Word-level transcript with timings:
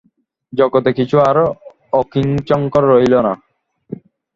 জগতে 0.53 0.89
কিছু 0.99 1.15
আর 1.29 1.37
অকিঞ্চিৎকর 1.93 2.83
রহিল 2.91 3.13
না। 3.27 3.33